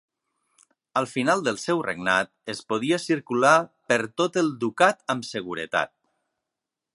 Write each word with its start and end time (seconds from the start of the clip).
Al 1.01 1.07
final 1.09 1.43
del 1.47 1.59
seu 1.63 1.83
regnat 1.87 2.31
es 2.53 2.61
podia 2.73 2.99
circular 3.03 3.53
per 3.93 4.01
tot 4.23 4.41
el 4.43 4.51
ducat 4.65 5.07
amb 5.17 5.29
seguretat. 5.35 5.95